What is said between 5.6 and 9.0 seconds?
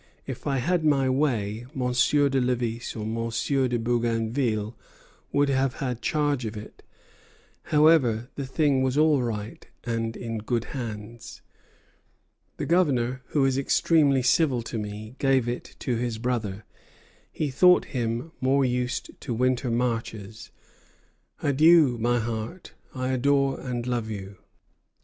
had charge of it. However, the thing was